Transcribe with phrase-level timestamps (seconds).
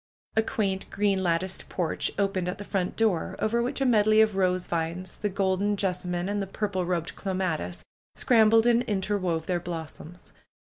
[0.35, 4.35] A quaint, green latticed porch opened at the front door, over which a medley of
[4.35, 7.85] rose vines, the golden jessamine, and the purple robed clematis,
[8.15, 10.33] scram bled and interwove their blossoms.